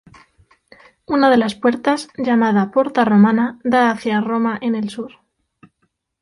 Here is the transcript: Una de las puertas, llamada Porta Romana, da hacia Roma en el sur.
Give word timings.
Una 1.05 1.29
de 1.29 1.37
las 1.37 1.53
puertas, 1.53 2.07
llamada 2.17 2.71
Porta 2.71 3.05
Romana, 3.05 3.59
da 3.63 3.91
hacia 3.91 4.19
Roma 4.19 4.57
en 4.59 4.73
el 4.73 4.89
sur. 4.89 5.19